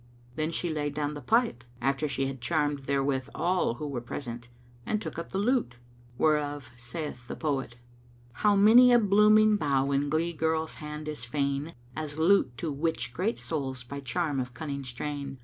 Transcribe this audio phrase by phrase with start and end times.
[0.35, 4.47] Then she laid down the pipe, after she had charmed therewith all who were present,
[4.83, 5.75] and took up the lute,
[6.17, 7.75] whereof saith the poet,
[8.33, 12.71] "How many a blooming bough in glee girl's hand is fain * as lute to
[12.71, 15.37] 'witch great souls by charm of cunning strain!